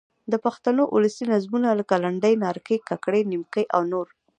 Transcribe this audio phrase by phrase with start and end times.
[0.31, 4.07] د پښتو اولسي نظمونه؛ لکه: لنډۍ، نارې، کاکړۍ، نیمکۍ او نور.